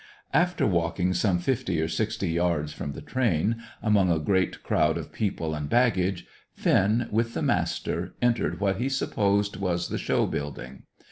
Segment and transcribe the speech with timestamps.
[0.33, 5.11] After walking some fifty or sixty yards from the train, among a great crowd of
[5.11, 10.85] people and baggage, Finn, with the Master, entered what he supposed was the show building.